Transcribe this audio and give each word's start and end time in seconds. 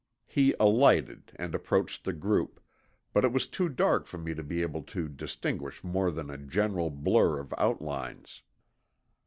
He 0.25 0.55
alighted 0.59 1.31
and 1.35 1.53
approached 1.53 2.05
the 2.05 2.11
group, 2.13 2.59
but 3.13 3.23
it 3.23 3.31
was 3.31 3.45
too 3.47 3.69
dark 3.69 4.07
for 4.07 4.17
me 4.17 4.33
to 4.33 4.41
be 4.41 4.63
able 4.63 4.81
to 4.81 5.07
distinguish 5.07 5.83
more 5.83 6.09
than 6.09 6.31
a 6.31 6.39
general 6.39 6.89
blur 6.89 7.39
of 7.39 7.53
outlines. 7.55 8.41